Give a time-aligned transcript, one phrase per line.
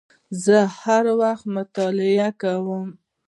[0.43, 2.87] زه هر وخت مطالعه کوم